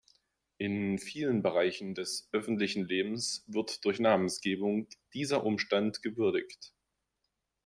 [0.57, 6.73] In vielen Bereichen des öffentlichen Lebens wird durch Namensgebung dieser Umstand gewürdigt.